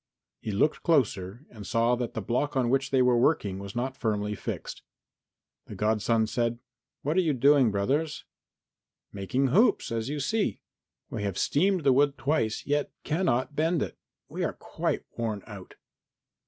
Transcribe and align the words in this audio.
He 0.39 0.49
looked 0.51 0.81
closer 0.81 1.45
and 1.51 1.63
saw 1.67 1.93
that 1.95 2.15
the 2.15 2.23
block 2.23 2.57
on 2.57 2.71
which 2.71 2.89
they 2.89 3.03
were 3.03 3.19
working 3.19 3.59
was 3.59 3.75
not 3.75 3.95
firmly 3.95 4.33
fixed. 4.33 4.81
And 5.67 5.73
the 5.73 5.77
godson 5.79 6.25
said, 6.25 6.57
"What 7.03 7.17
are 7.17 7.21
you 7.21 7.33
doing, 7.33 7.69
brothers?" 7.69 8.25
"Making 9.13 9.49
hoops, 9.49 9.91
as 9.91 10.09
you 10.09 10.19
see. 10.19 10.59
We 11.11 11.21
have 11.21 11.37
steamed 11.37 11.83
the 11.83 11.93
wood 11.93 12.17
twice, 12.17 12.65
yet 12.65 12.89
cannot 13.03 13.55
bend 13.55 13.83
it. 13.83 13.95
We 14.27 14.43
are 14.43 14.53
quite 14.53 15.05
worn 15.17 15.43
out." 15.45 15.75